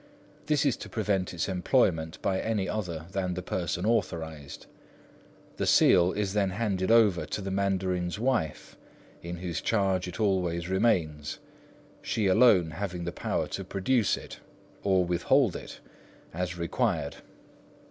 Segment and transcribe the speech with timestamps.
[0.47, 4.65] This is to prevent its employment by any other than the person authorised.
[5.57, 8.75] The seal is then handed over to the mandarin's wife,
[9.21, 11.37] in whose charge it always remains,
[12.01, 14.39] she alone having the power to produce it,
[14.81, 15.81] or withhold it,
[16.33, 17.17] as required.